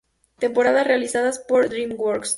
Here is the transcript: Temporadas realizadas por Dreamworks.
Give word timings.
Temporadas 0.39 0.87
realizadas 0.87 1.37
por 1.37 1.69
Dreamworks. 1.69 2.29